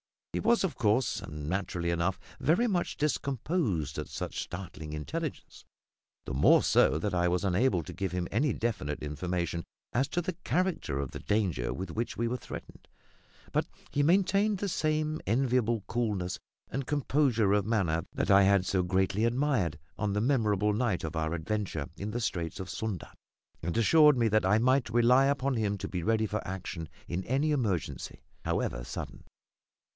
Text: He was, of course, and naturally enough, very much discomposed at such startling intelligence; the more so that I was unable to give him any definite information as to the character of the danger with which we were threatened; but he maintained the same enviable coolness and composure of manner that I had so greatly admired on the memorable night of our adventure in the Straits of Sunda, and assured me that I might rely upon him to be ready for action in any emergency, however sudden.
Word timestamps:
He 0.33 0.39
was, 0.39 0.63
of 0.63 0.75
course, 0.75 1.19
and 1.21 1.47
naturally 1.47 1.91
enough, 1.91 2.17
very 2.39 2.65
much 2.65 2.97
discomposed 2.97 3.99
at 3.99 4.07
such 4.07 4.41
startling 4.41 4.93
intelligence; 4.93 5.65
the 6.25 6.33
more 6.33 6.63
so 6.63 6.97
that 6.97 7.13
I 7.13 7.27
was 7.27 7.43
unable 7.43 7.83
to 7.83 7.93
give 7.93 8.11
him 8.13 8.27
any 8.31 8.51
definite 8.53 9.03
information 9.03 9.63
as 9.93 10.07
to 10.07 10.21
the 10.21 10.33
character 10.45 10.97
of 10.99 11.11
the 11.11 11.19
danger 11.19 11.71
with 11.71 11.91
which 11.91 12.17
we 12.17 12.27
were 12.29 12.37
threatened; 12.37 12.87
but 13.51 13.67
he 13.91 14.01
maintained 14.01 14.57
the 14.57 14.69
same 14.69 15.19
enviable 15.27 15.81
coolness 15.85 16.39
and 16.69 16.87
composure 16.87 17.53
of 17.53 17.65
manner 17.65 18.03
that 18.13 18.31
I 18.31 18.43
had 18.43 18.65
so 18.65 18.81
greatly 18.81 19.25
admired 19.25 19.77
on 19.99 20.13
the 20.13 20.21
memorable 20.21 20.73
night 20.73 21.03
of 21.03 21.15
our 21.15 21.33
adventure 21.35 21.87
in 21.97 22.09
the 22.11 22.21
Straits 22.21 22.59
of 22.59 22.71
Sunda, 22.71 23.13
and 23.61 23.77
assured 23.77 24.17
me 24.17 24.29
that 24.29 24.45
I 24.45 24.57
might 24.59 24.89
rely 24.89 25.25
upon 25.25 25.55
him 25.57 25.77
to 25.79 25.87
be 25.89 26.01
ready 26.01 26.25
for 26.25 26.41
action 26.47 26.89
in 27.07 27.23
any 27.25 27.51
emergency, 27.51 28.23
however 28.45 28.83
sudden. 28.83 29.25